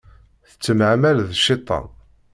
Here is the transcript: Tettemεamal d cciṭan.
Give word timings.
Tettemεamal 0.49 1.17
d 1.27 1.29
cciṭan. 1.41 1.85